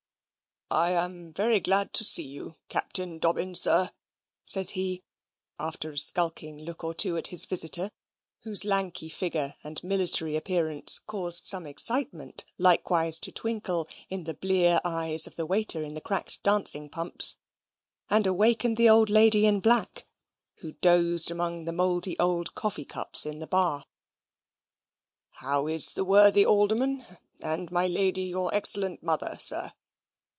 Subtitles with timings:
[0.73, 3.91] "I am very glad to see you, Captain Dobbin, sir,"
[4.45, 5.03] says he,
[5.59, 7.91] after a skulking look or two at his visitor
[8.43, 14.79] (whose lanky figure and military appearance caused some excitement likewise to twinkle in the blear
[14.85, 17.35] eyes of the waiter in the cracked dancing pumps,
[18.09, 20.07] and awakened the old lady in black,
[20.59, 23.85] who dozed among the mouldy old coffee cups in the bar).
[25.31, 27.05] "How is the worthy alderman,
[27.41, 29.73] and my lady, your excellent mother, sir?"